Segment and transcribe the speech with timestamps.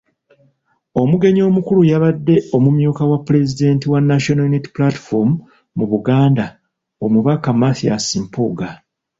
[1.01, 5.31] Omugenyi omukulu yabadde omumyuka wa Pulezidenti wa National Unity Platform
[5.77, 6.45] mu Buganda,
[7.05, 8.69] Omubaka Mathias Mpuuga.